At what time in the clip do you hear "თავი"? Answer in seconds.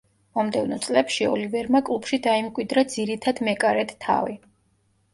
4.11-4.43